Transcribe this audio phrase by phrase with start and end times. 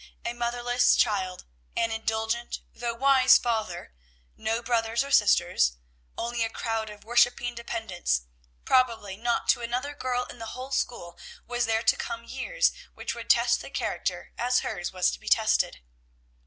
[0.25, 1.45] A motherless child,
[1.77, 3.93] an indulgent, though wise father,
[4.35, 5.77] no brothers or sisters,
[6.17, 8.23] only a crowd of worshipping dependents;
[8.65, 13.13] probably not to another girl in the whole school was there to come years which
[13.13, 15.81] would test the character as hers was to be tested.